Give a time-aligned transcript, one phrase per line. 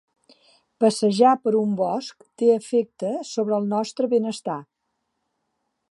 [0.83, 4.61] Passejar per un bosc té efecte sobre el nostre benestar.